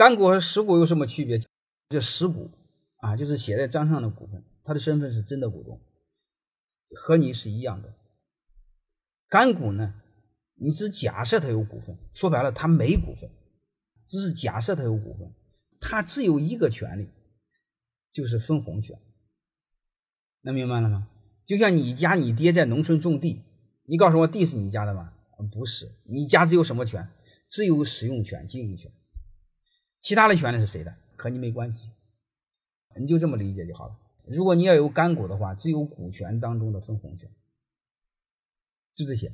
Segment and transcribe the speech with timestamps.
[0.00, 1.38] 干股和实股有什么区别？
[1.90, 2.50] 这实股
[3.00, 5.78] 啊，就是写在账上的股份，他的身份是真的股东，
[6.96, 7.92] 和你是一样的。
[9.28, 10.00] 干股呢，
[10.54, 13.28] 你只假设他有股份，说白了他没股份，
[14.08, 15.30] 只是假设他有股份，
[15.78, 17.10] 他只有一个权利，
[18.10, 18.98] 就是分红权。
[20.40, 21.08] 能明白了吗？
[21.44, 23.42] 就像你家你爹在农村种地，
[23.84, 25.12] 你告诉我地是你家的吗？
[25.52, 27.06] 不是，你家只有什么权？
[27.50, 28.90] 只有使用权、经营权，
[30.00, 30.94] 其他的权利是谁的？
[31.16, 31.90] 和你没关系，
[32.96, 33.96] 你就这么理解就好了。
[34.24, 37.30] 如果你要有干股的话，只有股权当中的分红权。
[38.94, 39.30] 就这些。